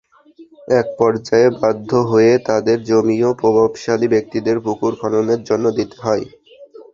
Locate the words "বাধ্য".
1.57-1.89